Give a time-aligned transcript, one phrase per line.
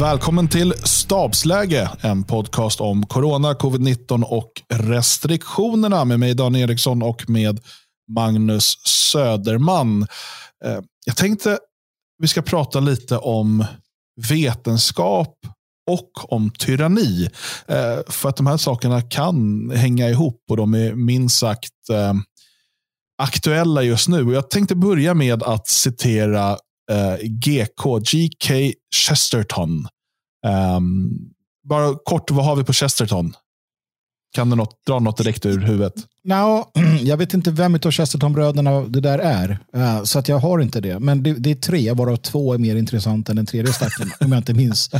[0.00, 7.30] Välkommen till Stabsläge, en podcast om corona, covid-19 och restriktionerna med mig Dan Eriksson och
[7.30, 7.60] med
[8.16, 10.02] Magnus Söderman.
[10.64, 11.58] Eh, jag tänkte
[12.18, 13.64] vi ska prata lite om
[14.28, 15.34] vetenskap
[15.90, 17.28] och om tyranni.
[17.66, 22.14] Eh, för att de här sakerna kan hänga ihop och de är minst sagt eh,
[23.22, 24.32] aktuella just nu.
[24.32, 26.58] Jag tänkte börja med att citera
[27.22, 28.74] GK, GK
[29.08, 29.88] Chesterton.
[30.76, 31.10] Um,
[31.68, 33.34] bara kort, vad har vi på Chesterton?
[34.34, 35.94] Kan du något, dra något direkt ur huvudet?
[36.24, 36.64] No,
[37.02, 39.58] jag vet inte vem av Chesterton-bröderna det där är.
[39.76, 40.98] Uh, så att jag har inte det.
[40.98, 44.10] Men det, det är tre, varav två är mer intressanta än den tredje stacken.
[44.20, 44.90] om jag inte minns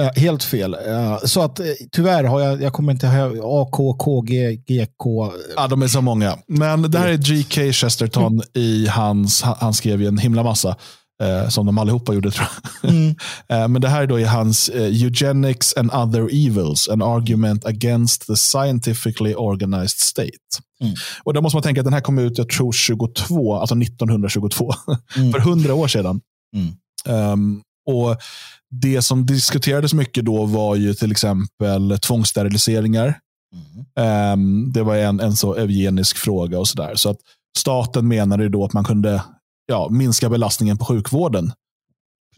[0.00, 0.74] uh, helt fel.
[0.74, 1.60] Uh, så att
[1.92, 5.32] tyvärr har jag, jag kommer inte ha A, K, K, G, G, K.
[5.56, 6.38] Ja, de är så många.
[6.46, 7.72] Men det här är G.K.
[7.72, 10.76] Chesterton i hans, han skrev ju en himla massa
[11.22, 12.48] eh, som de allihopa gjorde tror
[12.82, 12.90] jag.
[12.90, 13.08] Mm.
[13.48, 17.64] eh, men det här är då i hans eh, Eugenics and other evils, an argument
[17.64, 20.30] against the scientifically organized state.
[20.80, 20.94] Mm.
[21.22, 24.72] Och då måste man tänka att den här kom ut, jag tror 22, alltså 1922,
[25.16, 25.32] mm.
[25.32, 26.20] för hundra år sedan.
[27.06, 28.16] Um, och
[28.70, 33.18] Det som diskuterades mycket då var ju till exempel tvångssteriliseringar.
[34.32, 36.94] Um, det var en, en så eugenisk fråga och sådär.
[36.94, 37.18] Så att
[37.58, 39.22] staten menade då att man kunde
[39.66, 41.52] ja, minska belastningen på sjukvården.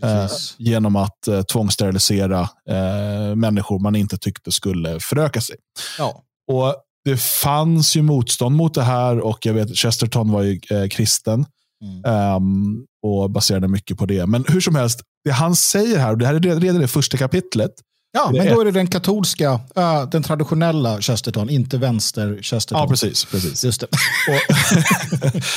[0.02, 5.56] Eh, genom att eh, tvångssterilisera eh, människor man inte tyckte skulle föröka sig.
[5.98, 6.22] Ja.
[6.52, 10.88] Och Det fanns ju motstånd mot det här och jag vet Chesterton var ju eh,
[10.88, 11.46] kristen.
[11.84, 12.34] Mm.
[12.36, 14.26] Um, och baserade mycket på det.
[14.26, 17.16] Men hur som helst, det han säger här, och det här är redan det första
[17.16, 17.70] kapitlet.
[18.12, 22.82] Ja, men då är det den katolska, uh, den traditionella Chesterton, inte vänster Chesterton.
[22.82, 23.24] Ja, precis.
[23.24, 23.64] precis.
[23.64, 23.86] Just det.
[24.28, 24.56] Och,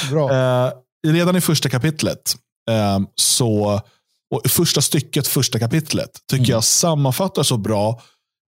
[0.12, 0.32] Bra.
[0.32, 0.74] Uh,
[1.14, 2.36] redan i första kapitlet,
[2.70, 3.82] eh, så,
[4.36, 6.52] och första stycket, första kapitlet, tycker mm.
[6.52, 8.02] jag sammanfattar så bra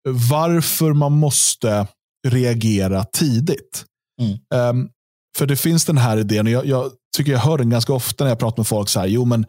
[0.09, 1.87] varför man måste
[2.27, 3.85] reagera tidigt.
[4.21, 4.79] Mm.
[4.79, 4.89] Um,
[5.37, 8.23] för det finns den här idén, och jag, jag, tycker jag hör den ganska ofta
[8.23, 8.89] när jag pratar med folk.
[8.89, 9.39] så här, jo men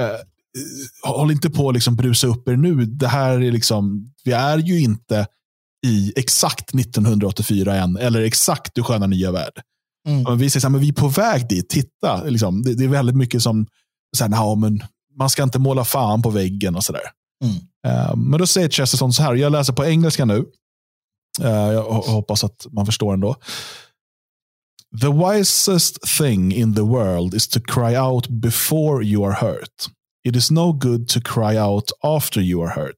[0.00, 0.16] uh,
[1.02, 2.84] Håll inte på att liksom brusa upp er nu.
[2.84, 5.26] Det här är liksom, vi är ju inte
[5.86, 9.62] i exakt 1984 än, eller exakt Du sköna nya värld.
[10.06, 10.38] Mm.
[10.38, 12.24] Vi säger att vi är på väg dit, titta.
[12.24, 12.62] Liksom.
[12.62, 13.66] Det, det, är väldigt mycket som,
[14.16, 14.82] så här, nah, men
[15.18, 17.10] man ska inte måla fan på väggen och sådär.
[17.44, 17.56] Mm.
[17.86, 20.38] Uh, men då säger Chesterton så här, jag läser på engelska nu.
[21.40, 23.36] Uh, jag hoppas att man förstår ändå.
[25.00, 29.90] The wisest thing in the world is to cry out before you are hurt.
[30.24, 32.96] It is no good to cry out after you are hurt,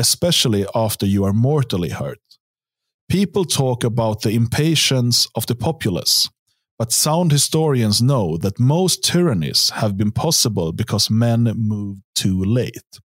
[0.00, 2.18] especially after you are mortally hurt.
[3.08, 6.28] People talk about the impatience of the populace,
[6.78, 13.00] But sound historians know that most tyrannies have been possible because men moved too late.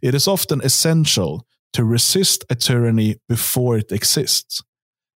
[0.00, 4.62] It is often essential to resist a tyranny before it exists.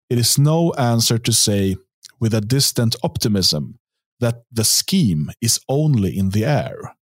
[0.09, 1.77] It is no answer to say,
[2.19, 3.79] with a distant optimism,
[4.19, 6.95] that the scheme is only in the air.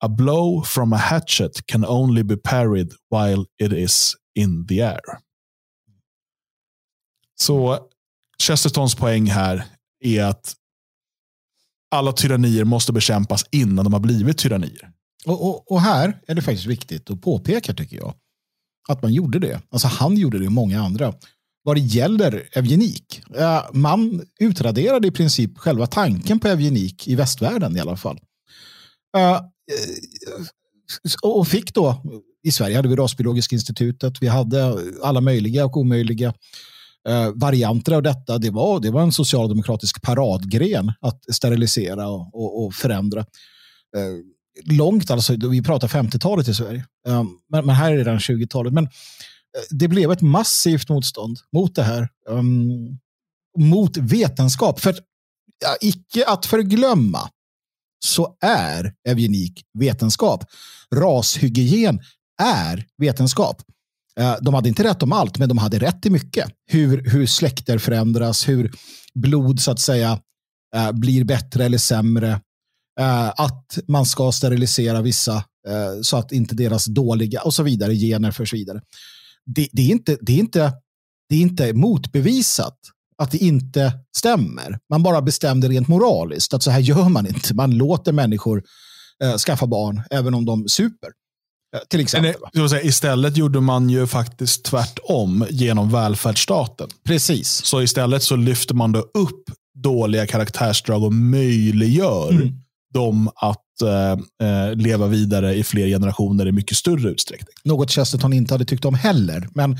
[0.00, 5.20] A blow from a hatchet can only be parried while it is in the air.
[7.40, 7.88] Så
[8.38, 9.64] Chestertons poäng här
[10.04, 10.54] är att
[11.90, 14.90] alla tyrannier måste bekämpas innan de har blivit tyrannier.
[15.26, 18.14] Och, och, och, här är det faktiskt viktigt att påpeka, tycker jag,
[18.88, 19.60] att man gjorde det.
[19.70, 21.14] Alltså han gjorde det och många andra.
[21.62, 27.76] Vad det gäller eugenik, eh, man utraderade i princip själva tanken på eugenik i västvärlden
[27.76, 28.20] i alla fall.
[29.16, 29.40] Eh, eh,
[31.22, 32.02] och fick då,
[32.42, 36.34] i Sverige hade vi Rasbiologiska institutet, vi hade alla möjliga och omöjliga
[37.08, 38.38] eh, varianter av detta.
[38.38, 43.20] Det var, det var en socialdemokratisk paradgren att sterilisera och, och, och förändra.
[43.96, 46.84] Eh, långt, alltså, vi pratar 50-talet i Sverige.
[47.08, 48.72] Eh, men, men, här är det redan 20-talet.
[48.72, 48.90] Men eh,
[49.70, 52.08] det blev ett massivt motstånd mot det här.
[52.30, 52.98] Ehm,
[53.58, 54.80] mot vetenskap.
[54.80, 54.94] För
[55.64, 57.30] ja, icke att förglömma
[58.04, 60.44] så är eugenik vetenskap.
[60.94, 62.00] Rashygien
[62.42, 63.62] är vetenskap.
[64.20, 66.48] Eh, de hade inte rätt om allt, men de hade rätt i mycket.
[66.66, 68.72] Hur, hur släkter förändras, hur
[69.14, 70.20] blod så att säga
[70.76, 72.40] eh, blir bättre eller sämre.
[73.00, 75.44] Eh, att man ska sterilisera vissa
[76.02, 78.80] så att inte deras dåliga och så vidare gener förs vidare.
[79.46, 80.72] Det, det, är inte, det, är inte,
[81.28, 82.78] det är inte motbevisat
[83.18, 84.78] att det inte stämmer.
[84.90, 87.54] Man bara bestämde rent moraliskt att så här gör man inte.
[87.54, 88.62] Man låter människor
[89.46, 91.10] skaffa barn även om de super.
[91.88, 92.34] Till exempel.
[92.54, 96.88] Men, säga, istället gjorde man ju faktiskt tvärtom genom välfärdsstaten.
[97.04, 97.48] Precis.
[97.64, 99.44] Så istället så lyfter man då upp
[99.74, 102.52] dåliga karaktärsdrag och möjliggör mm.
[102.94, 103.82] dem att
[104.42, 107.54] eh, leva vidare i fler generationer i mycket större utsträckning.
[107.64, 109.48] Något Chesterton inte hade tyckt om heller.
[109.54, 109.72] Men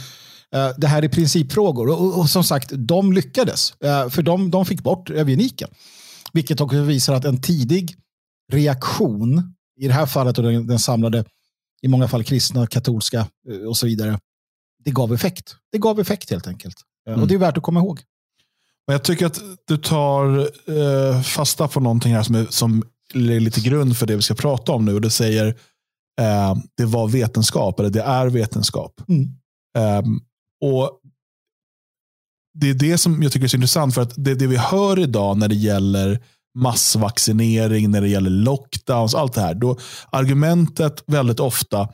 [0.54, 1.88] eh, det här är principfrågor.
[1.88, 3.74] Och, och, och som sagt, de lyckades.
[3.84, 5.68] Eh, för de, de fick bort eugeniken.
[6.32, 7.96] Vilket också visar att en tidig
[8.52, 11.24] reaktion, i det här fallet och den, den samlade,
[11.84, 14.18] i många fall kristna, katolska eh, och så vidare,
[14.84, 15.56] det gav effekt.
[15.72, 16.76] Det gav effekt helt enkelt.
[17.08, 17.20] Mm.
[17.20, 18.00] Och det är värt att komma ihåg.
[18.86, 20.38] Men jag tycker att du tar
[20.70, 22.82] eh, fasta på någonting här som är, som
[23.14, 24.94] är lite grund för det vi ska prata om nu.
[24.94, 25.46] Och det säger
[26.20, 29.00] eh, det var vetenskap, eller det är vetenskap.
[29.08, 29.22] Mm.
[29.78, 30.02] Eh,
[30.60, 31.00] och
[32.54, 33.94] Det är det som jag tycker är så intressant.
[33.94, 36.20] För att det, det vi hör idag när det gäller
[36.54, 39.54] massvaccinering, när det gäller lockdowns, allt det här.
[39.54, 39.78] Då
[40.10, 41.88] argumentet väldigt ofta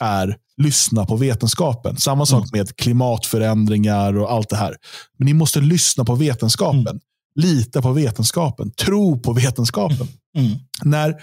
[0.00, 1.96] är lyssna på vetenskapen.
[1.96, 2.58] Samma sak mm.
[2.58, 4.76] med klimatförändringar och allt det här.
[5.18, 6.80] Men ni måste lyssna på vetenskapen.
[6.80, 7.00] Mm.
[7.34, 8.70] Lita på vetenskapen.
[8.70, 10.08] Tro på vetenskapen.
[10.36, 10.58] Mm.
[10.82, 11.14] När,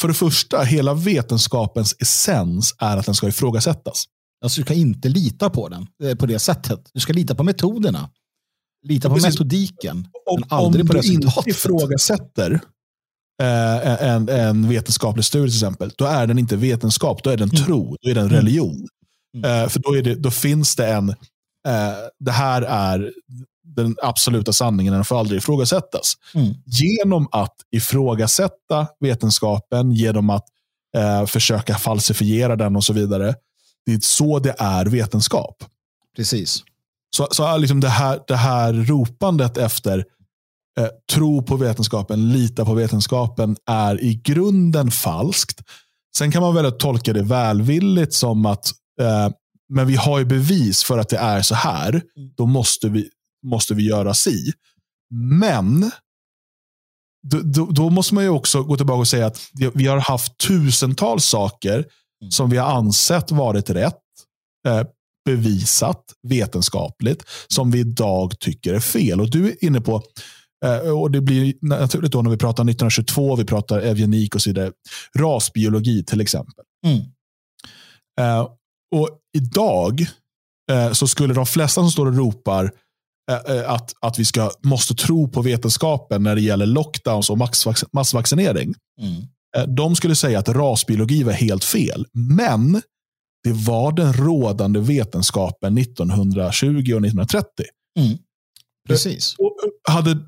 [0.00, 4.04] för det första, hela vetenskapens essens är att den ska ifrågasättas.
[4.44, 6.90] Alltså, du ska inte lita på den eh, på det sättet.
[6.94, 8.10] Du ska lita på metoderna.
[8.82, 9.34] Lita på Precis.
[9.34, 10.08] metodiken.
[10.26, 12.60] Om, om du inte ifrågasätter
[13.42, 17.48] eh, en, en vetenskaplig studie till exempel, då är den inte vetenskap, då är den
[17.48, 17.64] mm.
[17.64, 18.36] tro, då är den mm.
[18.36, 18.88] religion.
[19.36, 19.62] Mm.
[19.62, 23.12] Eh, för då, det, då, finns det en, eh, det här är
[23.76, 26.14] den absoluta sanningen, den får aldrig ifrågasättas.
[26.34, 26.54] Mm.
[26.64, 30.44] Genom att ifrågasätta vetenskapen, genom att
[30.96, 33.34] eh, försöka falsifiera den och så vidare.
[33.86, 35.64] Det är så det är vetenskap.
[36.16, 36.64] Precis.
[37.16, 40.04] Så, så liksom det, här, det här ropandet efter
[40.78, 45.60] eh, tro på vetenskapen, lita på vetenskapen är i grunden falskt.
[46.16, 49.28] Sen kan man väl tolka det välvilligt som att eh,
[49.70, 52.02] men vi har ju bevis för att det är så här.
[52.36, 53.08] Då måste vi,
[53.46, 54.52] måste vi göra si.
[55.40, 55.90] Men
[57.22, 59.40] då, då, då, måste man ju också gå tillbaka och säga att
[59.74, 62.30] vi har haft tusentals saker mm.
[62.30, 63.98] som vi har ansett varit rätt.
[64.66, 64.82] Eh,
[65.24, 69.20] bevisat vetenskapligt som vi idag tycker är fel.
[69.20, 70.02] Och Du är inne på
[70.64, 74.50] Eh, och Det blir naturligt då när vi pratar 1922, vi pratar eugenik och så
[74.50, 74.72] vidare.
[75.18, 76.64] Rasbiologi till exempel.
[76.86, 76.98] Mm.
[78.20, 78.48] Uh,
[78.96, 80.00] och Idag
[80.72, 84.94] uh, så skulle de flesta som står och ropar uh, att, att vi ska, måste
[84.94, 87.38] tro på vetenskapen när det gäller lockdowns och
[87.92, 88.74] massvaccinering.
[89.00, 89.22] Mm.
[89.76, 92.06] De skulle säga att rasbiologi var helt fel.
[92.12, 92.82] Men
[93.44, 97.64] det var den rådande vetenskapen 1920 och 1930.
[97.98, 98.18] Mm.
[98.88, 99.36] Precis.
[99.88, 100.18] hade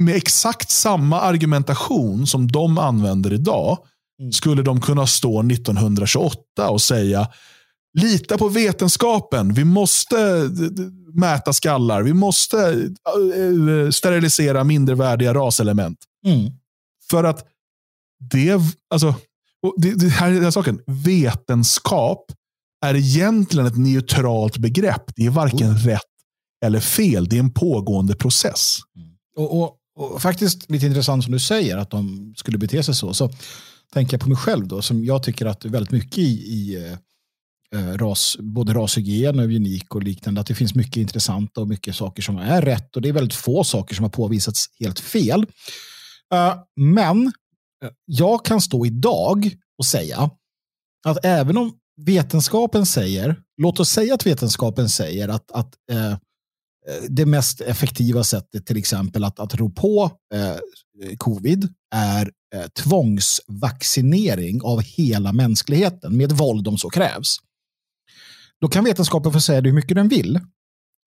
[0.00, 3.78] med exakt samma argumentation som de använder idag
[4.20, 4.32] mm.
[4.32, 7.28] skulle de kunna stå 1928 och säga
[7.98, 9.52] lita på vetenskapen.
[9.54, 10.50] Vi måste
[11.14, 12.02] mäta skallar.
[12.02, 12.58] Vi måste
[13.36, 15.98] eh, sterilisera mindervärdiga raselement.
[16.26, 16.52] Mm.
[17.10, 17.46] För att
[18.30, 19.14] det, alltså,
[19.76, 20.80] det, det här är saken.
[20.86, 22.32] Vetenskap
[22.86, 25.16] är egentligen ett neutralt begrepp.
[25.16, 25.78] Det är varken mm.
[25.78, 26.02] rätt
[26.64, 27.28] eller fel.
[27.28, 28.78] Det är en pågående process.
[28.96, 29.08] Mm.
[29.36, 33.14] Och, och, och, faktiskt lite intressant som du säger att de skulle bete sig så.
[33.14, 33.30] Så
[33.92, 36.92] tänker jag på mig själv då, som jag tycker att väldigt mycket i, i eh,
[37.80, 41.96] eh ras, både rashygien och eugenik och liknande, att det finns mycket intressanta och mycket
[41.96, 45.46] saker som är rätt och det är väldigt få saker som har påvisats helt fel.
[46.34, 47.32] Uh, men
[48.04, 50.30] jag kan stå idag och säga
[51.06, 55.74] att även om vetenskapen säger, låt oss säga att vetenskapen säger att, att
[56.88, 60.56] Eh, det mest effektiva sättet till exempel att, att ro på eh,
[61.18, 67.36] covid är eh, tvångsvaccinering av hela mänskligheten med våld om så krävs.
[68.60, 70.40] Då kan vetenskapen få säga det hur mycket den vill.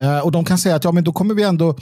[0.03, 1.77] Eh, och de kan säga att ja, men då kommer vi ändå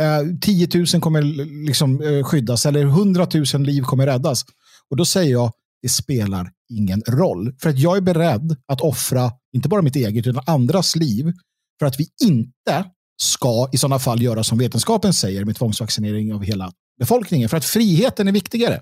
[0.00, 1.22] eh, 10 000 kommer
[1.66, 4.44] liksom, eh, skyddas eller 100 000 liv kommer räddas.
[4.90, 5.52] Och då säger jag
[5.82, 7.54] det spelar ingen roll.
[7.62, 11.32] För att jag är beredd att offra, inte bara mitt eget, utan andras liv
[11.78, 12.84] för att vi inte
[13.22, 17.48] ska i sådana fall göra som vetenskapen säger med tvångsvaccinering av hela befolkningen.
[17.48, 18.80] För att friheten är viktigare.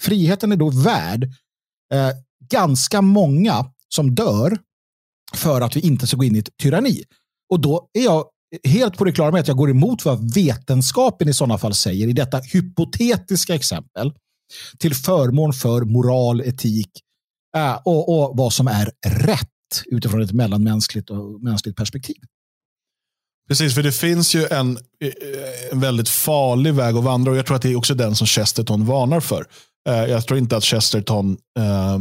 [0.00, 1.24] Friheten är då värd
[1.92, 2.10] eh,
[2.50, 4.58] ganska många som dör
[5.34, 7.04] för att vi inte ska gå in i ett tyranni.
[7.50, 8.24] Och då är jag
[8.64, 12.08] helt på det klara med att jag går emot vad vetenskapen i sådana fall säger
[12.08, 14.12] i detta hypotetiska exempel
[14.78, 16.90] till förmån för moral, etik
[17.56, 19.48] äh, och, och, vad som är rätt
[19.86, 22.16] utifrån ett mellanmänskligt och mänskligt perspektiv.
[23.48, 25.12] Precis, för det finns ju en, eh,
[25.72, 28.26] en väldigt farlig väg att vandra och jag tror att det är också den som
[28.26, 29.46] Chesterton varnar för.
[29.88, 31.98] Eh, jag tror inte att Chesterton, eh,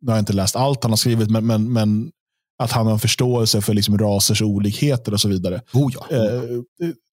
[0.00, 2.10] nu har jag inte läst allt han har skrivit, men, men, men
[2.58, 5.62] att han har en förståelse för liksom rasers olikheter och så vidare.
[5.72, 6.16] Oh ja.
[6.16, 6.42] Eh,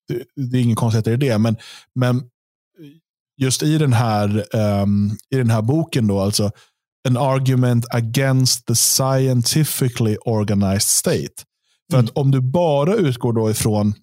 [0.08, 1.56] det, det, är ingen konstighet i det, men,
[1.94, 2.22] men
[3.36, 6.50] just i den här, um, i den här boken, då, alltså
[7.08, 11.42] an argument against the scientifically organized state.
[11.90, 12.04] För mm.
[12.04, 13.94] att om du bara utgår då ifrån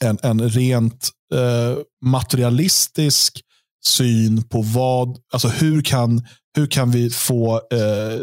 [0.00, 3.40] en, en rent eh, materialistisk
[3.86, 8.20] syn på vad, alltså hur kan, hur kan vi få eh,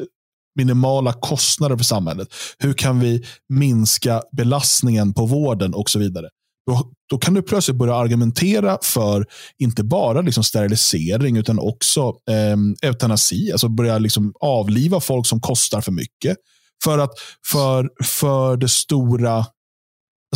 [0.55, 2.27] minimala kostnader för samhället?
[2.59, 6.29] Hur kan vi minska belastningen på vården och så vidare?
[6.67, 9.25] Då, då kan du plötsligt börja argumentera för
[9.57, 13.51] inte bara liksom sterilisering utan också eh, eutanasi.
[13.51, 16.37] Alltså börja liksom avliva folk som kostar för mycket.
[16.83, 17.11] För att
[17.51, 19.45] för, för det stora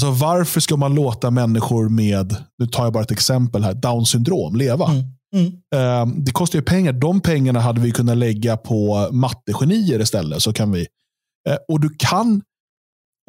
[0.01, 4.05] Alltså varför ska man låta människor med, nu tar jag bara ett exempel här, down
[4.05, 4.85] syndrom leva?
[4.85, 5.03] Mm.
[5.35, 5.45] Mm.
[5.75, 6.93] Uh, det kostar ju pengar.
[6.93, 10.41] De pengarna hade vi kunnat lägga på mattegenier istället.
[10.41, 10.79] Så kan vi,
[11.49, 12.41] uh, och du kan,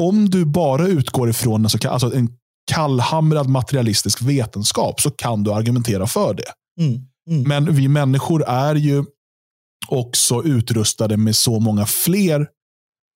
[0.03, 2.29] om du bara utgår ifrån en, så kan, alltså en
[2.73, 6.53] kallhamrad materialistisk vetenskap så kan du argumentera för det.
[6.81, 7.01] Mm.
[7.31, 7.49] mm.
[7.49, 9.05] Men vi människor är ju
[9.89, 12.47] också utrustade med så många fler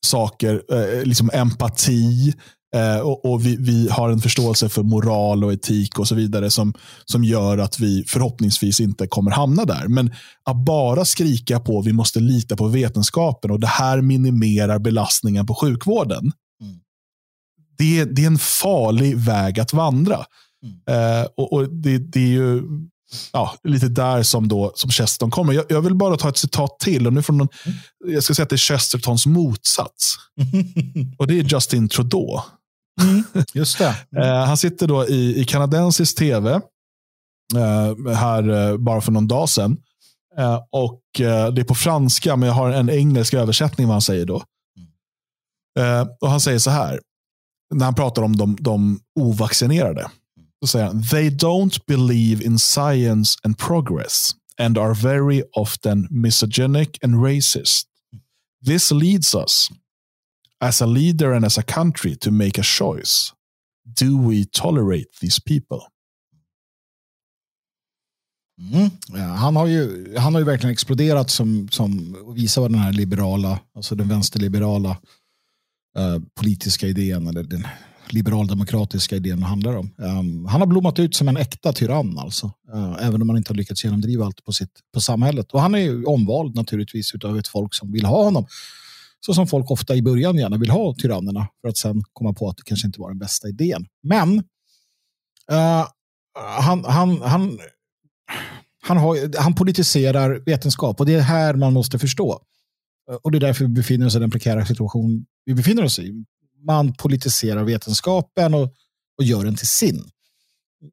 [0.06, 2.34] saker, eh, liksom empati,
[2.74, 6.50] Eh, och, och vi, vi, har en förståelse för moral och etik och så vidare
[6.50, 9.88] som, som gör att vi förhoppningsvis inte kommer hamna där.
[9.88, 10.12] Men
[10.44, 15.54] att bara skrika på vi måste lita på vetenskapen och det här minimerar belastningen på
[15.54, 16.32] sjukvården.
[16.62, 16.76] Mm.
[17.78, 20.24] Det, det, är en farlig väg att vandra.
[20.64, 21.20] Mm.
[21.20, 22.62] Eh, och, och det, det, är ju
[23.32, 25.52] ja, lite där som, då, som Chesterton kommer.
[25.52, 27.06] Jag, jag, vill bara ta ett citat till.
[27.06, 28.14] Och nu från någon, mm.
[28.14, 30.16] Jag ska säga att det är Chestertons motsats.
[31.18, 32.40] och Det är Justin Trudeau.
[33.02, 33.24] Mm,
[33.54, 33.96] just det.
[34.16, 34.48] Mm.
[34.48, 36.60] han sitter då i, i kanadensisk tv
[37.54, 39.76] uh, här uh, bara för någon dag sedan.
[40.70, 44.42] och Det är på franska, men jag har en engelsk översättning vad han säger då.
[46.20, 47.00] och Han säger så här,
[47.74, 50.10] när han pratar om de, de ovaccinerade.
[50.60, 56.88] Så säger han, they don't believe in science and progress and are very often misogynic
[57.02, 57.88] and racist.
[58.66, 59.70] This leads us
[60.60, 63.32] as a leader and as a country to make a choice.
[64.00, 65.80] Do we tolerate these people?
[68.60, 68.90] Mm.
[69.08, 72.92] Ja, han, har ju, han har ju verkligen exploderat som, som visar vad den här
[72.92, 74.90] liberala, alltså den vänsterliberala
[75.98, 77.66] eh, politiska idén eller den
[78.08, 79.90] liberaldemokratiska idén handlar om.
[79.96, 82.52] Um, han har blommat ut som en äkta tyrann alltså.
[82.74, 85.52] Uh, även om han inte har lyckats genomdriva allt på, sitt, på samhället.
[85.52, 88.46] Och han är ju omvald naturligtvis av ett folk som vill ha honom.
[89.26, 92.48] Så som folk ofta i början gärna vill ha tyrannerna för att sen komma på
[92.48, 93.86] att det kanske inte var den bästa idén.
[94.02, 94.38] Men
[95.52, 95.86] uh,
[96.34, 97.58] han, han, han,
[98.82, 102.40] han, har, han politiserar vetenskap och det är här man måste förstå.
[103.22, 106.24] Och det är därför vi befinner oss i den prekära situation vi befinner oss i.
[106.66, 108.74] Man politiserar vetenskapen och,
[109.18, 110.04] och gör den till sin.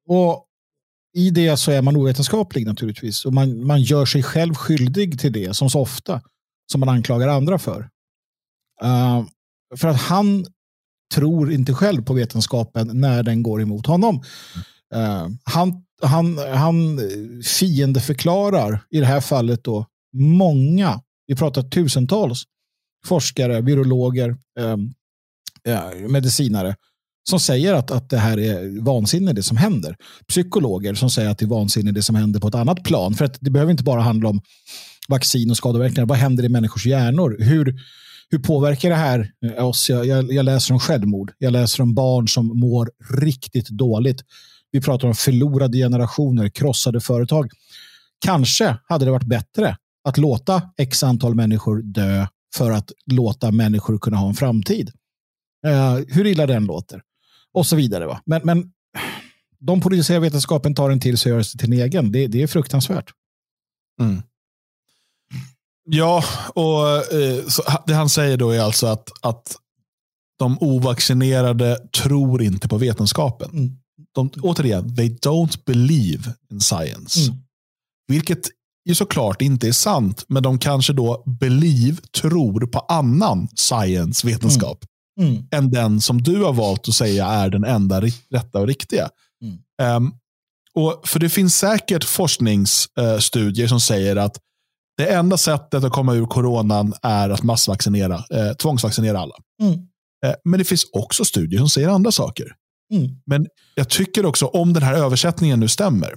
[0.07, 0.45] Och
[1.13, 3.25] i det så är man ovetenskaplig naturligtvis.
[3.25, 6.21] Och man, man gör sig själv skyldig till det som så ofta
[6.71, 7.89] som man anklagar andra för.
[8.83, 9.25] Uh,
[9.77, 10.45] för att han
[11.13, 14.15] tror inte själv på vetenskapen när den går emot honom.
[14.95, 17.00] Uh, han, han, han
[17.59, 22.43] fiendeförklarar i det här fallet då många, vi pratar tusentals
[23.05, 24.77] forskare, virologer, uh,
[26.09, 26.75] medicinare
[27.29, 29.95] som säger att, att det här är vansinne det som händer.
[30.27, 33.13] Psykologer som säger att det är vansinne det som händer på ett annat plan.
[33.13, 34.41] För att det behöver inte bara handla om
[35.07, 36.05] vaccin och skadeverkningar.
[36.05, 37.38] Vad händer i människors hjärnor?
[37.39, 37.79] Hur,
[38.31, 39.89] hur påverkar det här eh, oss?
[39.89, 41.31] Jag, jag, jag, läser om självmord.
[41.38, 44.21] Jag läser om barn som mår riktigt dåligt.
[44.71, 47.51] Vi pratar om förlorade generationer, krossade företag.
[48.25, 53.97] Kanske hade det varit bättre att låta x antal människor dö för att låta människor
[53.97, 54.91] kunna ha en framtid.
[55.65, 57.01] Eh, hur illa den låter.
[57.53, 58.05] Och så vidare.
[58.05, 58.21] Va?
[58.25, 58.71] Men, men
[59.59, 62.11] de politiska vetenskapen, tar den till sig och gör sig till en egen.
[62.11, 63.11] Det, det är fruktansvärt.
[64.01, 64.21] Mm.
[65.89, 66.23] Ja,
[66.53, 67.43] och eh,
[67.85, 69.55] det han säger då är alltså att, att
[70.39, 73.50] de ovaccinerade tror inte på vetenskapen.
[73.50, 73.77] Mm.
[74.15, 77.19] De, återigen, they don't believe in science.
[77.21, 77.41] Mm.
[78.07, 78.47] Vilket
[78.85, 84.85] ju såklart inte är sant, men de kanske då believe, tror på annan science, vetenskap,
[85.19, 85.31] mm.
[85.31, 85.47] mm.
[85.51, 89.09] än den som du har valt att säga är den enda rätta och riktiga.
[89.81, 90.13] Um,
[90.73, 94.38] och För det finns säkert forskningsstudier som säger att
[95.01, 99.36] det enda sättet att komma ur coronan är att massvaccinera, eh, tvångsvaccinera alla.
[99.62, 99.74] Mm.
[100.25, 102.55] Eh, men det finns också studier som säger andra saker.
[102.93, 103.10] Mm.
[103.25, 106.15] Men jag tycker också, om den här översättningen nu stämmer,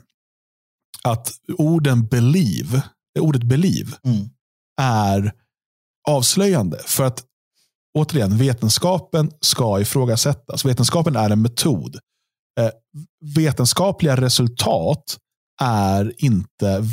[1.05, 2.83] att orden believe,
[3.21, 4.29] ordet believe mm.
[4.81, 5.33] är
[6.09, 6.79] avslöjande.
[6.87, 7.25] För att
[7.99, 10.65] återigen, vetenskapen ska ifrågasättas.
[10.65, 11.99] Vetenskapen är en metod.
[12.61, 12.71] Eh,
[13.37, 15.19] vetenskapliga resultat
[15.63, 16.85] är inte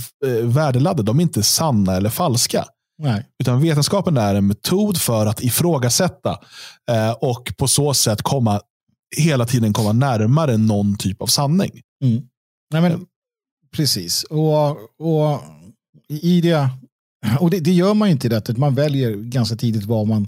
[0.43, 1.03] värdeladdade.
[1.03, 2.65] De är inte sanna eller falska.
[2.97, 3.25] Nej.
[3.39, 6.39] Utan vetenskapen är en metod för att ifrågasätta
[6.91, 8.61] eh, och på så sätt komma
[9.17, 11.81] hela tiden komma närmare någon typ av sanning.
[12.03, 12.21] Mm.
[12.73, 13.05] Nej, men,
[13.75, 14.23] precis.
[14.23, 15.41] Och, och
[16.07, 16.69] i det,
[17.39, 18.53] och det, det, gör man inte i detta.
[18.57, 20.27] Man väljer ganska tidigt vad man,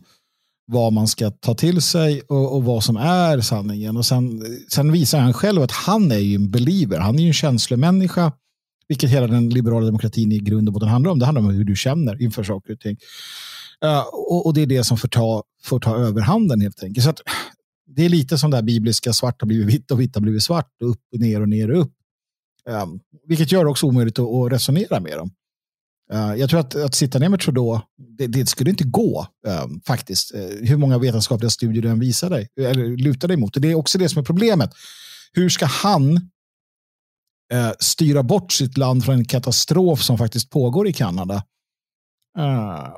[0.66, 3.98] vad man ska ta till sig och, och vad som är sanningen.
[3.98, 7.00] Och sen, sen visar han själv att han är ju en believer.
[7.00, 8.32] Han är ju en känslomänniska.
[8.88, 11.20] Vilket hela den liberala demokratin i grund och botten handlar om.
[11.20, 12.98] Det handlar om hur du känner inför saker och ting.
[13.86, 17.04] Uh, och, och, det är det som får ta, får ta överhanden helt enkelt.
[17.04, 17.22] Så att,
[17.96, 20.44] det är lite som det här bibliska svart har blivit vitt och vitt har blivit
[20.44, 20.70] svart.
[20.82, 21.94] Och upp och ner och ner och upp.
[22.70, 25.32] Um, vilket gör det också omöjligt att, att resonera med dem.
[26.14, 27.82] Uh, jag tror att, att sitta ner med Trudeau,
[28.18, 30.36] det, det skulle inte gå um, faktiskt.
[30.36, 33.54] Uh, hur många vetenskapliga studier du än visar dig, eller lutar dig mot.
[33.62, 34.70] Det är också det som är problemet.
[35.34, 36.16] Hur ska han
[37.54, 41.44] uh, styra bort sitt land från en katastrof som faktiskt pågår i Kanada?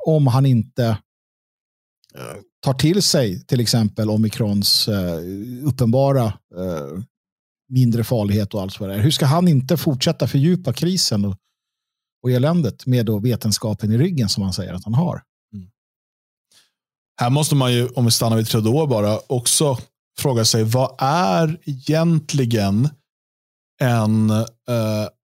[0.06, 0.98] om han inte
[2.62, 4.88] tar till sig till exempel omikrons
[5.64, 6.32] uppenbara
[7.68, 8.98] mindre farlighet och allt vad det är.
[8.98, 11.36] Hur ska han inte fortsätta fördjupa krisen och,
[12.22, 15.22] och eländet med då vetenskapen i ryggen som han säger att han har?
[15.54, 15.68] Mm.
[17.20, 19.78] Här måste man ju, om vi stannar vid Trudeau bara, också
[20.18, 22.88] fråga sig vad är egentligen
[23.82, 24.46] en, uh,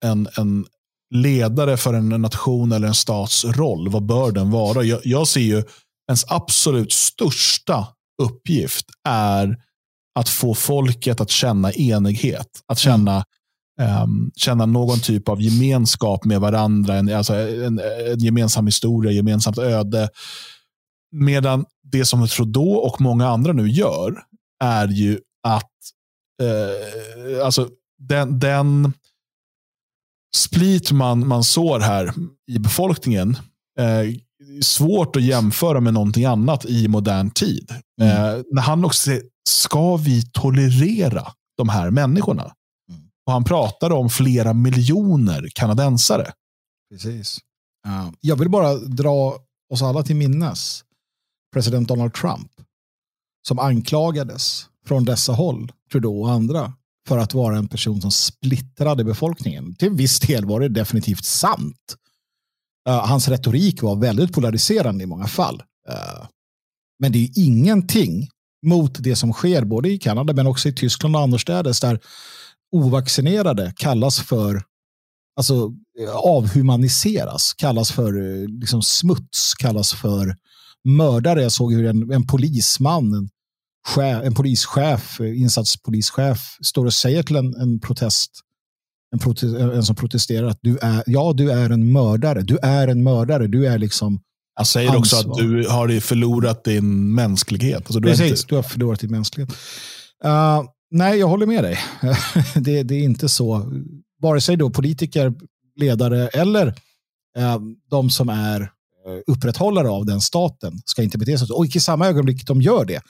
[0.04, 0.66] en, en
[1.14, 3.88] ledare för en nation eller en stats roll?
[3.88, 4.82] Vad bör den vara?
[4.82, 5.64] Jag, jag ser ju
[6.08, 7.86] ens absolut största
[8.22, 9.56] uppgift är
[10.14, 12.48] att få folket att känna enighet.
[12.66, 12.92] Att mm.
[12.92, 13.24] känna,
[13.82, 16.94] um, känna någon typ av gemenskap med varandra.
[16.94, 17.80] En, alltså en,
[18.12, 20.08] en gemensam historia, gemensamt öde.
[21.12, 24.22] Medan det som Trudeau och många andra nu gör
[24.64, 25.70] är ju att
[26.42, 28.92] eh, alltså den, den
[30.36, 32.12] split man, man sår här
[32.50, 33.36] i befolkningen
[33.78, 34.14] eh,
[34.62, 37.70] svårt att jämföra med någonting annat i modern tid.
[38.00, 38.16] Mm.
[38.16, 41.26] Eh, när han också säger, ska vi tolerera
[41.56, 42.52] de här människorna?
[43.26, 46.32] Och han pratade om flera miljoner kanadensare.
[46.90, 47.38] Precis.
[47.86, 49.38] Uh, jag vill bara dra
[49.72, 50.84] oss alla till minnes
[51.52, 52.50] president Donald Trump
[53.48, 56.72] som anklagades från dessa håll, Trudeau och andra,
[57.08, 59.74] för att vara en person som splittrade befolkningen.
[59.74, 61.96] Till viss del var det definitivt sant.
[62.88, 65.62] Uh, hans retorik var väldigt polariserande i många fall.
[65.88, 66.26] Uh,
[66.98, 68.28] men det är ingenting
[68.66, 72.00] mot det som sker både i Kanada men också i Tyskland och annorstädes där
[72.72, 74.62] ovaccinerade kallas för
[75.36, 75.72] alltså
[76.14, 78.12] avhumaniseras, kallas för
[78.60, 80.36] liksom smuts, kallas för
[80.84, 81.42] mördare.
[81.42, 83.28] Jag såg hur en, en polisman, en,
[83.88, 88.30] chef, en polischef, insatspolischef står och säger till en, en protest
[89.12, 92.42] en, prote en som protesterar att du är, ja, du är en mördare.
[92.42, 93.46] Du är en mördare.
[93.46, 94.20] Du är liksom
[94.54, 95.18] Han säger ansvar.
[95.20, 97.76] också att du har förlorat din mänsklighet.
[97.76, 98.42] Alltså, du, Precis, inte...
[98.48, 99.50] du har förlorat din mänsklighet.
[100.24, 101.78] Uh, nej, jag håller med dig.
[102.54, 103.72] det, det, är inte så.
[104.18, 105.34] Vare sig då politiker,
[105.76, 106.66] ledare eller
[107.36, 107.58] eh,
[107.90, 108.68] de som är eh,
[109.26, 111.56] upprätthållare av den staten ska inte bete sig så.
[111.56, 113.02] Och i samma ögonblick de gör det,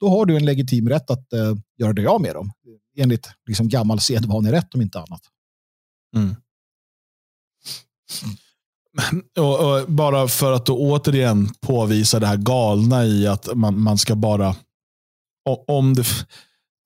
[0.00, 2.52] då har du en legitim rätt att eh, göra dig av med dem.
[2.98, 5.22] Enligt liksom, gammal sedvanerätt om inte annat.
[6.16, 6.36] Mm.
[9.38, 13.98] Och, och, bara för att då återigen påvisa det här galna i att man, man
[13.98, 14.56] ska bara,
[15.66, 16.04] om det,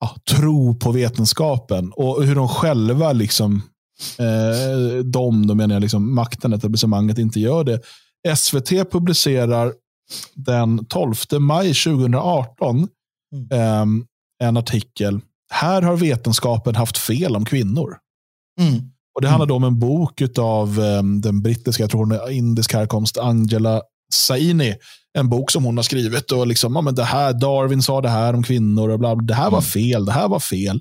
[0.01, 3.63] ja, tro på vetenskapen och hur de själva, liksom,
[4.19, 7.81] eh, de, då menar jag liksom makten, etablissemanget, inte gör det.
[8.37, 9.73] SVT publicerar
[10.35, 12.89] den 12 maj 2018
[13.35, 13.51] mm.
[13.53, 14.07] eh,
[14.49, 15.21] en artikel.
[15.53, 17.97] Här har vetenskapen haft fel om kvinnor.
[18.61, 18.91] Mm.
[19.15, 22.31] Och Det handlar då om en bok av um, den brittiska, jag tror hon är
[22.31, 23.83] indisk härkomst, Angela
[24.15, 24.75] Saini.
[25.19, 26.33] En bok som hon har skrivit.
[26.33, 28.89] och liksom, ja, men det här, Darwin sa det här om kvinnor.
[28.89, 29.25] och bla, bla.
[29.25, 29.63] Det här var mm.
[29.63, 30.81] fel, det här var fel.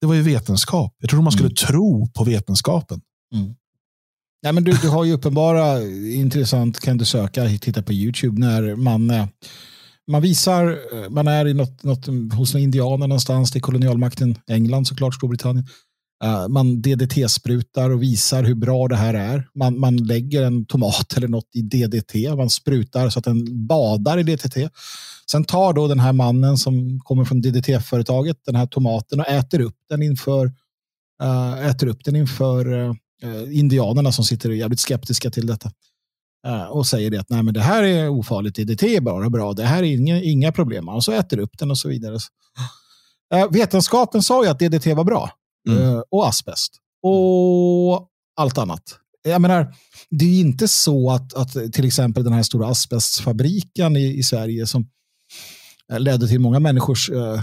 [0.00, 0.96] Det var ju vetenskap.
[0.98, 1.56] Jag tror man skulle mm.
[1.56, 3.00] tro på vetenskapen.
[3.34, 3.54] Mm.
[4.40, 5.82] Ja, men du, du har ju uppenbara,
[6.14, 9.26] intressant, kan du söka, titta på YouTube, när man, eh,
[10.10, 14.38] man visar, eh, man är i något, något, hos några indianer någonstans, det är kolonialmakten,
[14.50, 15.66] England såklart, Storbritannien.
[16.24, 19.48] Uh, man DDT-sprutar och visar hur bra det här är.
[19.54, 22.36] Man, man lägger en tomat eller något i DDT.
[22.36, 24.56] Man sprutar så att den badar i DDT.
[25.30, 29.60] Sen tar då den här mannen som kommer från DDT-företaget den här tomaten och äter
[29.60, 30.46] upp den inför,
[31.22, 32.94] uh, äter upp den inför uh,
[33.50, 35.72] indianerna som sitter jävligt skeptiska till detta.
[36.70, 39.64] och säger det att Nej, men det här är ofarligt, DDT är bara bra, det
[39.64, 40.88] här är inga, inga problem.
[40.88, 42.18] Och så äter upp den och så vidare.
[43.50, 45.30] vetenskapen sa ju att DDT var bra.
[45.68, 45.82] Mm.
[45.82, 46.76] Eh, och asbest.
[47.02, 48.82] och allt annat.
[49.24, 49.74] Jag menar,
[50.10, 54.66] det är inte så att, att till exempel den här stora asbestfabriken i, i Sverige
[54.66, 54.86] som
[55.98, 57.40] ledde till många människors uh,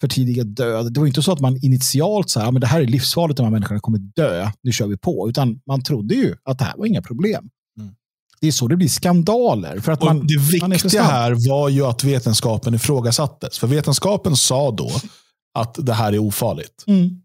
[0.00, 0.92] för tidiga död.
[0.92, 3.50] Det var inte så att man initialt sa att det här är livsfarligt, de här
[3.50, 5.28] människorna kommer dö, nu kör vi på.
[5.28, 7.48] Utan man trodde ju att det här var inga problem.
[7.78, 7.94] Mm.
[8.40, 9.80] Det är så det blir skandaler.
[9.80, 13.58] För att man, det viktiga här var ju att vetenskapen ifrågasattes.
[13.58, 14.90] För vetenskapen sa då
[15.54, 16.84] att det här är ofarligt.
[16.86, 17.22] Mm.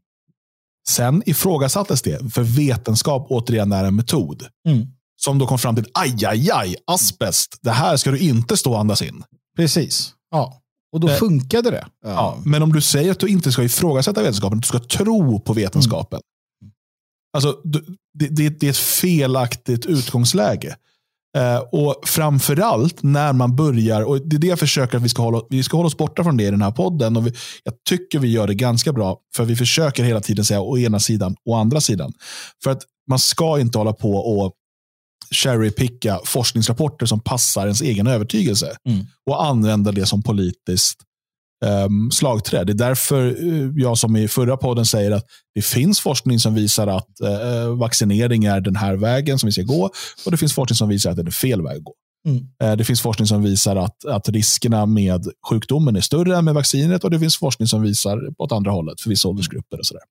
[0.89, 4.43] Sen ifrågasattes det, för vetenskap återigen är en metod.
[4.67, 4.87] Mm.
[5.17, 8.71] Som då kom fram till, aj, aj, aj, asbest, det här ska du inte stå
[8.71, 9.23] och andas in.
[9.57, 10.13] Precis.
[10.31, 10.61] Ja.
[10.91, 11.85] Och då eh, funkade det.
[12.03, 12.09] Ja.
[12.09, 12.37] ja.
[12.45, 16.19] men om du säger att du inte ska ifrågasätta vetenskapen, du ska tro på vetenskapen.
[16.61, 16.73] Mm.
[17.33, 17.81] Alltså, det,
[18.29, 20.75] det, det, är ett felaktigt utgångsläge.
[21.35, 25.21] Eh, och framförallt när man börjar, och det är det jag försöker att vi ska
[25.21, 27.17] hålla, vi ska hålla oss borta från det i den här podden.
[27.17, 30.61] Och vi, jag tycker vi gör det ganska bra, för vi försöker hela tiden säga
[30.61, 32.13] å ena sidan och andra sidan.
[32.63, 34.53] För att man ska inte hålla på och
[35.31, 39.05] cherrypicka forskningsrapporter som passar ens egen övertygelse mm.
[39.29, 40.99] och använda det som politiskt
[41.65, 42.63] um, slagträ.
[42.63, 46.53] Det är därför uh, jag som i förra podden säger att det finns forskning som
[46.53, 49.89] visar att uh, vaccinering är den här vägen som vi ska gå
[50.25, 51.93] och det finns forskning som visar att det är fel väg att gå.
[52.27, 52.77] Mm.
[52.77, 57.03] Det finns forskning som visar att, att riskerna med sjukdomen är större än med vaccinet
[57.03, 59.79] och det finns forskning som visar åt andra hållet för vissa åldersgrupper.
[59.79, 60.01] Och sådär.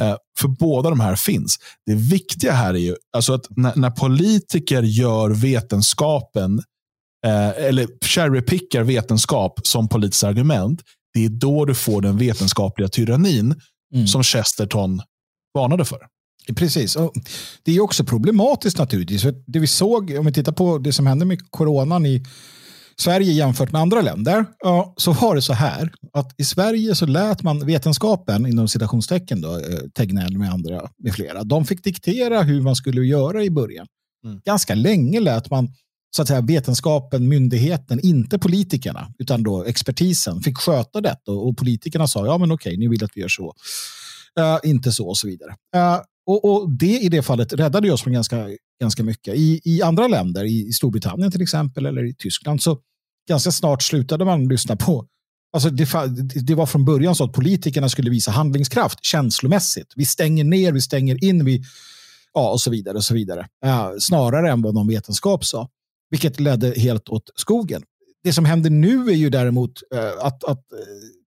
[0.00, 1.56] Eh, för båda de här finns.
[1.86, 6.62] Det viktiga här är ju alltså att när, när politiker gör vetenskapen
[7.24, 10.82] eh, eller cherrypickar vetenskap som politiskt argument,
[11.14, 13.54] det är då du får den vetenskapliga tyrannin
[13.94, 14.06] mm.
[14.06, 15.02] som Chesterton
[15.54, 15.98] varnade för.
[16.56, 16.96] Precis.
[16.96, 17.12] Och
[17.62, 19.22] det är också problematiskt naturligtvis.
[19.22, 22.24] För det vi såg, om vi tittar på det som hände med coronan i
[22.96, 27.06] Sverige jämfört med andra länder, ja, så var det så här att i Sverige så
[27.06, 32.42] lät man vetenskapen, inom citationstecken då, eh, Tegnell med andra med flera, de fick diktera
[32.42, 33.86] hur man skulle göra i början.
[34.24, 34.40] Mm.
[34.44, 35.68] Ganska länge lät man
[36.16, 41.56] så att säga, vetenskapen, myndigheten, inte politikerna, utan då expertisen fick sköta detta och, och
[41.56, 43.54] politikerna sa ja men okej, ni vill att vi gör så.
[44.40, 45.50] Uh, inte så och så vidare.
[45.76, 48.48] Uh, och, och, det i det fallet räddade oss från ganska,
[48.80, 49.34] ganska mycket.
[49.34, 52.78] I, I andra länder, i Storbritannien till exempel, eller i Tyskland, så
[53.28, 55.06] ganska snart slutade man lyssna på
[55.54, 55.88] Alltså det,
[56.42, 59.92] det, var från början så att politikerna skulle visa handlingskraft känslomässigt.
[59.96, 61.62] Vi stänger ner, vi stänger in, vi,
[62.32, 62.96] ja, och så vidare.
[62.96, 63.40] och så vidare.
[63.66, 65.68] Uh, snarare än vad någon vetenskap sa.
[66.14, 67.82] Vilket ledde helt åt skogen.
[68.24, 70.78] Det som händer nu är ju däremot eh, att, att eh,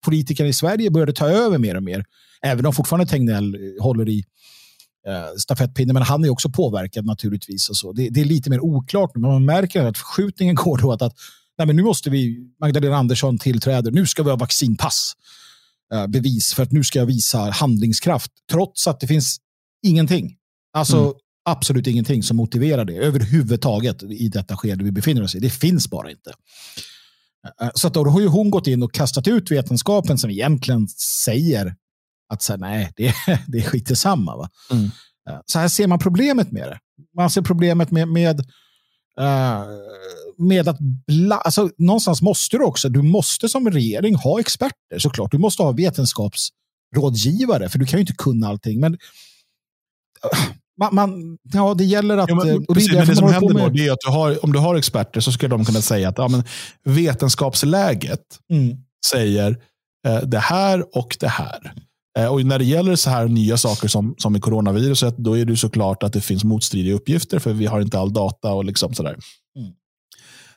[0.06, 2.06] politikerna i Sverige började ta över mer och mer.
[2.42, 4.24] Även om fortfarande Tegnell eh, håller i
[5.38, 5.94] stafettpinnen.
[5.94, 7.70] men han är också påverkad naturligtvis.
[7.70, 7.94] Och så.
[7.94, 11.14] Det, det, är lite mer oklart, men man märker att förskjutningen går då att, att
[11.58, 15.14] nej, men nu måste vi, Magdalena Andersson tillträder, nu ska vi ha vaccinpass.
[16.08, 19.38] Bevis för att nu ska jag visa handlingskraft, trots att det finns
[19.86, 20.36] ingenting.
[20.74, 21.14] Alltså mm
[21.46, 25.40] absolut ingenting som motiverar det överhuvudtaget i detta skede vi befinner oss i.
[25.40, 26.34] Det finns bara inte.
[27.62, 30.88] Eh, så att då har ju hon gått in och kastat ut vetenskapen som egentligen
[31.26, 31.76] säger
[32.30, 34.38] att så här, nej, det, är, det är skit samma.
[34.38, 34.50] Va?
[34.72, 34.90] Mm.
[35.46, 36.80] Så här ser man problemet med det.
[37.16, 38.40] Man ser problemet med, med,
[39.20, 39.66] uh,
[40.38, 40.78] med att
[41.08, 45.32] bla, alltså, någonstans måste du också, du måste som regering ha experter såklart.
[45.32, 48.80] Du måste ha vetenskapsrådgivare, för du kan ju inte kunna allting.
[48.80, 48.98] Men
[50.80, 52.30] man, man, ja, det gäller att...
[52.30, 54.60] Ja, men, precis, det, men det som händer då, är att du har, om du
[54.60, 56.44] har experter så ska de kunna säga att ja, men,
[56.84, 58.78] vetenskapsläget mm.
[59.12, 59.58] säger
[60.08, 61.74] eh, det här och det här.
[62.20, 65.46] Eh, och när det gäller så här nya saker som, som i coronaviruset, då är
[65.46, 68.54] det såklart att det finns motstridiga uppgifter, för vi har inte all data.
[68.54, 69.18] och liksom sådär.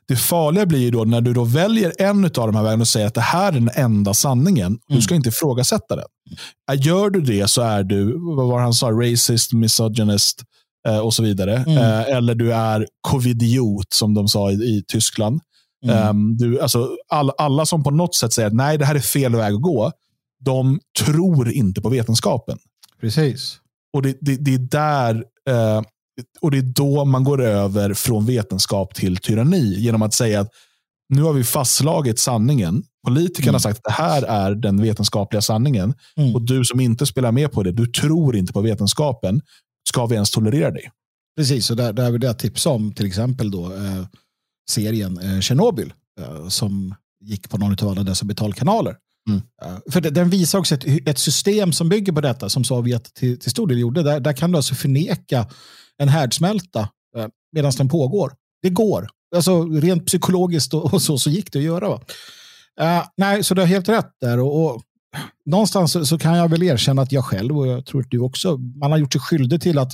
[0.08, 0.16] Mm.
[0.16, 2.88] Det farliga blir ju då när du då väljer en av de här vägarna och
[2.88, 4.66] säger att det här är den enda sanningen.
[4.66, 4.80] Mm.
[4.88, 6.04] Du ska inte ifrågasätta den.
[6.70, 6.82] Mm.
[6.82, 10.42] Gör du det så är du, vad var han sa, racist, misogynist
[10.88, 11.56] eh, och så vidare.
[11.56, 11.78] Mm.
[11.78, 15.40] Eh, eller du är covidiot, som de sa i, i Tyskland.
[16.10, 19.00] Um, du, alltså, all, alla som på något sätt säger att nej, det här är
[19.00, 19.92] fel väg att gå
[20.44, 22.58] de tror inte på vetenskapen.
[23.00, 23.60] Precis.
[23.92, 25.82] Och det, det, det är där eh,
[26.40, 29.74] och det är då man går över från vetenskap till tyranni.
[29.78, 30.50] Genom att säga att
[31.08, 32.84] nu har vi fastslagit sanningen.
[33.06, 33.54] Politikerna mm.
[33.54, 35.94] har sagt att det här är den vetenskapliga sanningen.
[36.16, 36.34] Mm.
[36.34, 39.40] Och du som inte spelar med på det, du tror inte på vetenskapen.
[39.88, 40.90] Ska vi ens tolerera dig?
[41.36, 44.06] Precis, och där, där vill jag tipsa om till exempel då, eh,
[44.70, 45.92] serien eh, Tjernobyl.
[46.20, 48.96] Eh, som gick på någon av alla dessa betalkanaler.
[49.28, 49.42] Mm.
[49.90, 53.50] För den visar också ett, ett, system som bygger på detta, som Sovjet till, till
[53.50, 54.02] stor del gjorde.
[54.02, 55.46] Där, där kan du alltså förneka
[55.98, 56.80] en härdsmälta
[57.16, 58.32] eh, medan den pågår.
[58.62, 59.08] Det går.
[59.36, 61.88] Alltså rent psykologiskt och, och så, så gick det att göra.
[61.88, 62.00] Va?
[62.80, 64.38] Uh, nej, så du har helt rätt där.
[64.38, 64.82] Och, och,
[65.46, 68.18] någonstans så, så, kan jag väl erkänna att jag själv och jag tror att du
[68.18, 69.92] också, man har gjort sig skyldig till att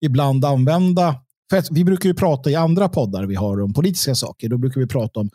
[0.00, 4.48] ibland använda, för vi brukar ju prata i andra poddar vi har om politiska saker,
[4.48, 5.30] då brukar vi prata om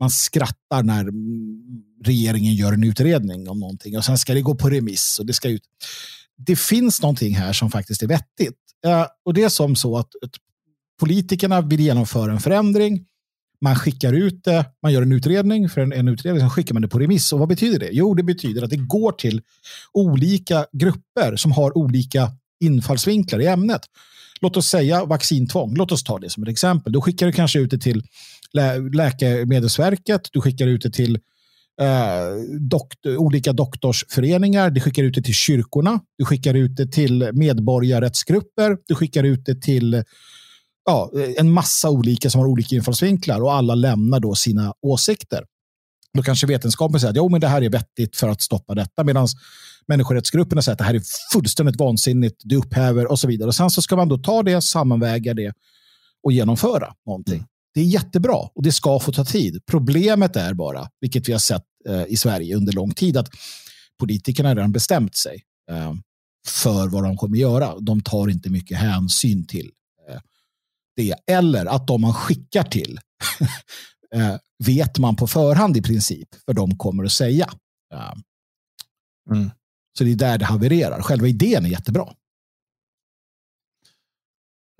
[0.00, 1.10] man skrattar när
[2.04, 5.32] regeringen gör en utredning om någonting och sen ska det gå på remiss och det
[5.32, 5.62] ska ut.
[6.36, 8.58] Det finns någonting här som faktiskt är vettigt.
[8.86, 10.08] Eh, och det är som så att
[11.00, 13.06] politikerna vill genomföra en förändring.
[13.60, 16.82] Man skickar ut det, man gör en utredning för en, en utredning, sen skickar man
[16.82, 17.32] det på remiss.
[17.32, 17.88] Och vad betyder det?
[17.92, 19.42] Jo, det betyder att det går till
[19.92, 23.80] olika grupper som har olika infallsvinklar i ämnet.
[24.40, 26.92] Låt oss säga vaccintvång, låt oss ta det som ett exempel.
[26.92, 28.02] Då skickar du kanske ut det till
[28.52, 31.18] Lä Läkemedelsverket, du skickar ut det till
[31.80, 37.30] eh, doktor, olika doktorsföreningar, du skickar ut det till kyrkorna, du skickar ut det till
[37.32, 40.04] medborgarrättsgrupper, du skickar ut det till
[40.84, 45.44] ja, en massa olika som har olika infallsvinklar och alla lämnar då sina åsikter.
[46.14, 49.04] Då kanske vetenskapen säger att jo, men det här är vettigt för att stoppa detta,
[49.04, 49.28] medan
[49.86, 53.48] människorättsgrupperna säger att det här är fullständigt vansinnigt, det upphäver och så vidare.
[53.48, 55.52] Och sen så ska man då ta det, sammanväga det
[56.22, 57.36] och genomföra någonting.
[57.36, 57.46] Mm.
[57.74, 59.62] Det är jättebra och det ska få ta tid.
[59.66, 61.62] Problemet är bara, vilket vi har sett
[62.08, 63.30] i Sverige under lång tid, att
[64.00, 65.94] politikerna redan bestämt sig eh,
[66.46, 67.80] för vad de kommer göra.
[67.80, 69.70] De tar inte mycket hänsyn till
[70.08, 70.20] eh,
[70.96, 71.14] det.
[71.26, 73.00] Eller att de man skickar till
[74.14, 77.50] eh, vet man på förhand i princip för de kommer att säga.
[79.30, 79.50] Mm.
[79.98, 81.02] Så det är där det havererar.
[81.02, 82.14] Själva idén är jättebra.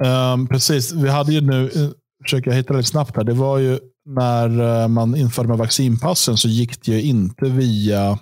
[0.02, 1.90] Um, precis, vi hade ju nu, eh,
[2.22, 3.78] försöker jag hitta det snabbt här, det var ju
[4.08, 8.18] när eh, man införde med vaccinpassen så gick det ju inte via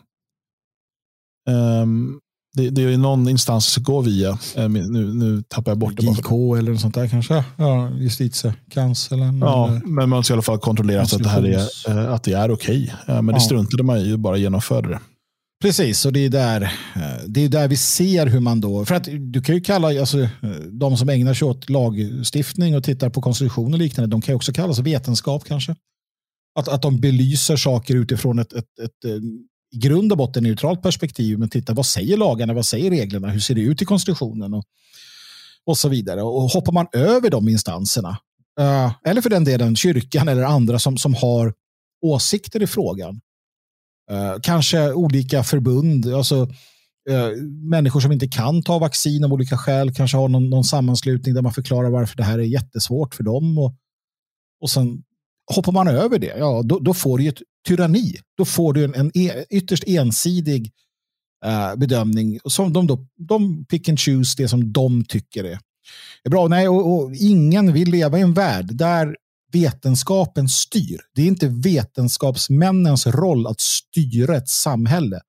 [1.51, 2.21] um,
[2.57, 6.07] det, det, är någon instans som går via, eh, nu, nu tappar jag bort det.
[6.07, 7.45] JK eller något sånt där kanske?
[7.57, 9.39] Ja, justitiekanslern?
[9.39, 9.81] Ja, eller?
[9.87, 12.51] men man ska i alla fall kontrollera att det här är, eh, att det är
[12.51, 12.95] okej.
[13.03, 13.23] Okay.
[13.23, 15.01] Men det struntade man i, bara genomförde det.
[15.61, 16.63] Precis, och det är, där,
[16.97, 18.85] eh, det är där vi ser hur man då...
[18.85, 20.29] För att du kan ju kalla alltså, eh,
[20.71, 24.37] de som ägnar sig åt lagstiftning och tittar på konstitution och liknande, de kan ju
[24.37, 25.77] också kallas vetenskap kanske.
[26.59, 29.17] Att, att de belyser saker utifrån ett, ett, ett eh,
[29.73, 33.41] i grund och botten neutralt perspektiv, men titta vad säger lagarna, vad säger reglerna, hur
[33.41, 34.65] ser det ut i konstitutionen och,
[35.67, 36.23] och så vidare.
[36.23, 38.19] Och hoppar man över de instanserna,
[39.05, 41.55] eller för den delen kyrkan eller andra som, som har
[42.03, 43.21] åsikter i frågan,
[44.11, 46.49] Eh, kanske olika förbund, alltså
[47.11, 47.29] eh,
[47.71, 51.43] människor som inte kan ta vaccin av olika skäl, kanske har någon, någon sammanslutning där
[51.43, 53.59] man förklarar varför det här är jättesvårt för dem.
[53.59, 53.75] Och,
[54.61, 55.03] och sen
[55.55, 58.15] hoppar man över det, ja, då, då får du ett tyranni.
[58.37, 60.73] Då får du en, en e, ytterst ensidig
[61.47, 62.39] uh, bedömning.
[62.45, 65.59] Som de, då, de pick and choose det som de tycker är,
[66.25, 66.49] är bra.
[66.49, 69.17] Nej, och, och, ingen vill leva i en värld där
[69.53, 71.01] vetenskapen styr.
[71.15, 75.21] Det är inte vetenskapsmännens roll att styra ett samhälle.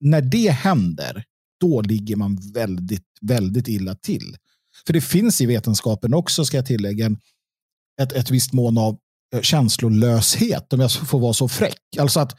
[0.00, 1.24] När det händer,
[1.60, 4.36] då ligger man väldigt, väldigt illa till.
[4.86, 7.10] För det finns i vetenskapen också, ska jag tillägga,
[8.02, 8.98] ett, ett visst mån av
[9.34, 11.96] eh, känslolöshet, om jag får vara så fräck.
[11.98, 12.36] Alltså att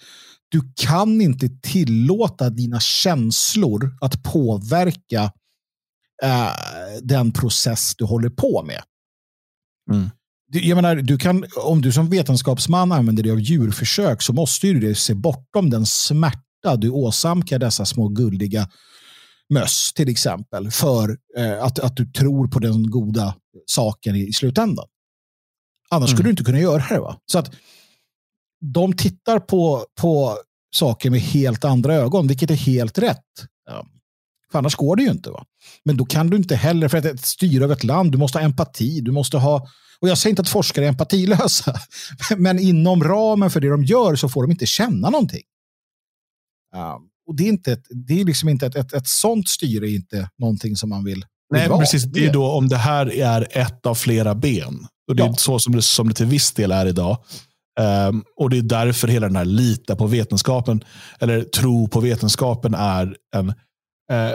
[0.50, 5.32] du kan inte tillåta dina känslor att påverka
[6.24, 6.52] eh,
[7.02, 8.82] den process du håller på med.
[9.91, 10.10] Mm.
[10.51, 14.95] Jag menar, du kan, om du som vetenskapsman använder dig av djurförsök så måste du
[14.95, 18.69] se bortom den smärta du åsamkar dessa små gulliga
[19.49, 24.86] möss till exempel för eh, att, att du tror på den goda saken i slutändan.
[25.89, 26.17] Annars mm.
[26.17, 26.99] skulle du inte kunna göra det.
[26.99, 27.17] Va?
[27.25, 27.55] Så att
[28.73, 30.38] de tittar på, på
[30.75, 33.23] saker med helt andra ögon, vilket är helt rätt.
[33.65, 33.86] Ja.
[34.51, 35.29] För annars går det ju inte.
[35.29, 35.45] Va?
[35.84, 38.45] Men då kan du inte heller, för att styra över ett land, du måste ha
[38.45, 39.67] empati, du måste ha
[39.99, 41.79] och jag säger inte att forskare är empatilösa,
[42.38, 45.43] men inom ramen för det de gör så får de inte känna någonting.
[46.75, 49.89] Um, och det är, inte ett, det är liksom inte ett, ett, ett sånt styre
[49.89, 52.03] är inte någonting som man vill Nej, precis.
[52.03, 54.88] Det är då om det här är ett av flera ben.
[55.08, 55.34] Och Det är ja.
[55.34, 57.17] så som det, som det till viss del är idag.
[58.10, 60.84] Um, och Det är därför hela den här lita på vetenskapen,
[61.19, 63.47] eller tro på vetenskapen är en...
[63.47, 64.31] Uh,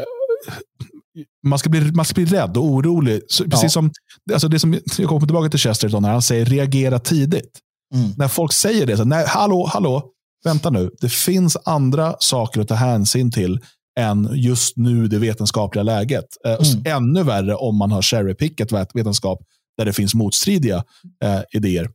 [1.46, 3.20] man, ska bli, man ska bli rädd och orolig.
[3.28, 3.48] Så, ja.
[3.50, 3.90] precis som,
[4.32, 7.58] alltså det som, jag kommer tillbaka till Chesterton när han säger reagera tidigt.
[7.94, 8.10] Mm.
[8.16, 10.04] När folk säger det, så, nej, hallå, hallå,
[10.44, 10.90] vänta nu.
[11.00, 13.60] Det finns andra saker att ta hänsyn till
[13.98, 16.24] än just nu det vetenskapliga läget.
[16.46, 16.96] Eh, mm.
[16.96, 19.38] Ännu värre om man har cherry-pickat vetenskap
[19.78, 20.84] där det finns motstridiga
[21.24, 21.90] eh, idéer.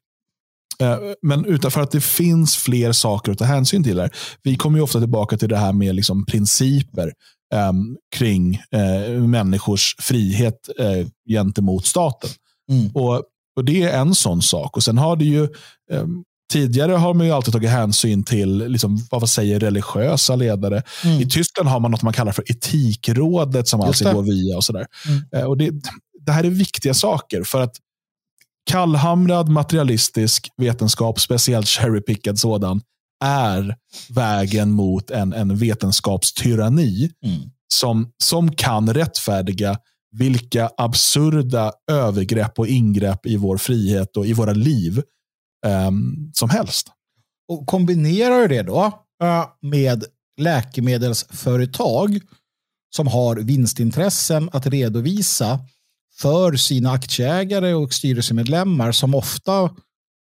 [0.80, 4.00] Eh, men utanför att det finns fler saker att ta hänsyn till.
[4.00, 4.12] Här.
[4.44, 7.14] Vi kommer ju ofta tillbaka till det här med liksom principer
[7.54, 7.74] eh,
[8.16, 12.30] kring eh, människors frihet eh, gentemot staten.
[12.72, 12.92] Mm.
[12.94, 13.24] Och,
[13.56, 14.78] och Det är en sån sak.
[14.78, 15.48] Och Sen har det ju
[15.92, 20.84] ehm, Tidigare har man ju alltid tagit hänsyn till liksom, vad säger religiösa ledare.
[21.04, 21.22] Mm.
[21.22, 24.58] I Tyskland har man något man kallar för etikrådet som alltid går via.
[24.58, 24.86] och sådär.
[25.08, 25.24] Mm.
[25.36, 25.72] Eh, och det,
[26.26, 27.44] det här är viktiga saker.
[27.44, 27.76] för att
[28.72, 32.82] Kallhamrad materialistisk vetenskap, speciellt cherrypickad sådan,
[33.24, 33.76] är
[34.10, 37.42] vägen mot en, en vetenskapstyranni mm.
[37.74, 39.78] som, som kan rättfärdiga
[40.12, 45.02] vilka absurda övergrepp och ingrepp i vår frihet och i våra liv
[45.66, 46.88] um, som helst.
[47.48, 48.86] Och kombinerar det då
[49.24, 50.06] uh, med
[50.42, 52.20] läkemedelsföretag
[52.96, 55.60] som har vinstintressen att redovisa
[56.22, 59.70] för sina aktieägare och styrelsemedlemmar som ofta,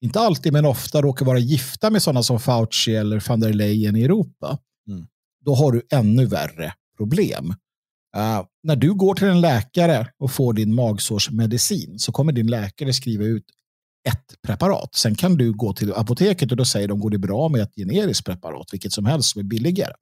[0.03, 3.95] inte alltid men ofta råkar vara gifta med sådana som Fauci eller van der Leyen
[3.95, 4.57] i Europa.
[4.87, 5.05] Mm.
[5.45, 7.49] Då har du ännu värre problem.
[8.17, 12.93] Uh, när du går till en läkare och får din magsårsmedicin så kommer din läkare
[12.93, 13.45] skriva ut
[14.09, 14.95] ett preparat.
[14.95, 17.75] Sen kan du gå till apoteket och då säger de går det bra med ett
[17.75, 19.93] generiskt preparat, vilket som helst som är billigare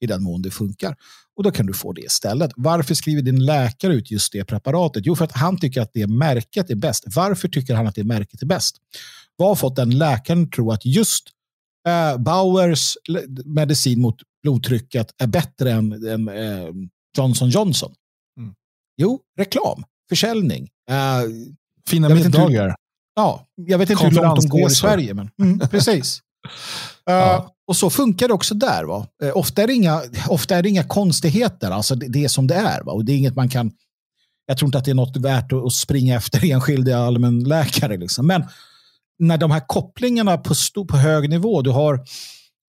[0.00, 0.96] i den mån det funkar.
[1.36, 2.50] Och då kan du få det istället.
[2.56, 5.06] Varför skriver din läkare ut just det preparatet?
[5.06, 7.04] Jo, för att han tycker att det märket är bäst.
[7.06, 8.76] Varför tycker han att det märket är bäst?
[9.38, 11.28] Vad har fått den läkaren tro att just
[11.88, 12.96] eh, Bauers
[13.44, 16.68] medicin mot blodtrycket är bättre än, än eh,
[17.16, 17.94] Johnson Johnson?
[18.40, 18.54] Mm.
[18.96, 20.68] Jo, reklam, försäljning.
[20.90, 21.22] Eh,
[21.88, 22.76] Fina middagar.
[23.14, 25.14] Ja, jag vet inte hur långt de går i Sverige.
[25.14, 26.20] Men, mm, precis.
[27.10, 28.84] Uh, och så funkar det också där.
[28.84, 29.06] Va?
[29.24, 31.70] Uh, ofta, är det inga, ofta är inga konstigheter.
[31.70, 32.82] Alltså det, det är som det är.
[32.82, 32.92] Va?
[32.92, 33.72] Och det är inget man kan...
[34.46, 37.96] Jag tror inte att det är något värt att, springa efter enskilda allmänläkare.
[37.96, 38.26] Liksom.
[38.26, 38.44] Men
[39.18, 40.54] när de här kopplingarna på,
[40.88, 41.94] på hög nivå, du har,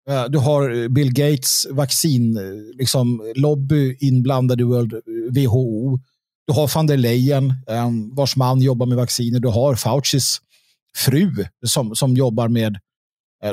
[0.09, 4.99] eh, du har Bill Gates vaccin, eh, liksom, lobby inblandad i World eh,
[5.33, 5.99] WHO.
[6.47, 7.53] Du har van der Leyen,
[8.13, 9.39] vars man jobbar med vacciner.
[9.39, 10.41] Du har Faucis
[10.95, 11.31] fru
[11.65, 12.77] som, som jobbar med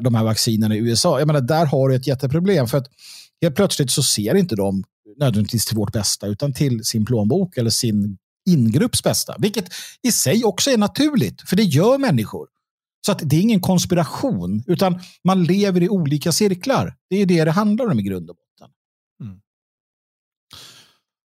[0.02, 1.18] de här vaccinerna i USA.
[1.18, 2.66] Jag menar, där har du ett jätteproblem.
[2.66, 2.86] För att
[3.42, 4.84] helt plötsligt så ser inte de
[5.16, 9.34] nödvändigtvis till vårt bästa utan till sin plånbok eller sin ingrupps bästa.
[9.38, 9.64] Vilket
[10.02, 12.46] i sig också är naturligt, för det gör människor.
[13.06, 16.94] Så att det är ingen konspiration, utan man lever i olika cirklar.
[17.10, 18.74] Det är det det handlar om i grund och botten.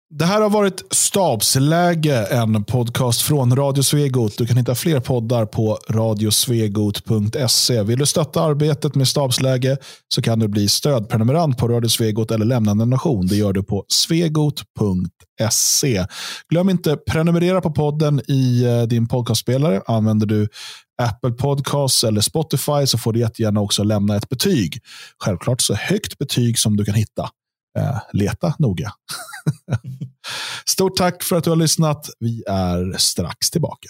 [0.10, 4.38] Det här har varit Stabsläge, en podcast från Radio Svegot.
[4.38, 7.84] Du kan hitta fler poddar på radiosvegot.se.
[7.84, 9.78] Vill du stötta arbetet med Stabsläge
[10.14, 13.28] så kan du bli stödprenumerant på Radio Svegot eller lämna en donation.
[13.28, 14.46] Det gör du på svegot.se.
[16.50, 19.82] Glöm inte prenumerera på podden i eh, din podcastspelare.
[19.88, 20.48] Använder du
[21.02, 24.80] Apple Podcasts eller Spotify så får du jättegärna också lämna ett betyg.
[25.24, 27.30] Självklart så högt betyg som du kan hitta.
[27.78, 28.92] Eh, leta noga.
[30.66, 32.10] Stort tack för att du har lyssnat.
[32.20, 33.90] Vi är strax tillbaka.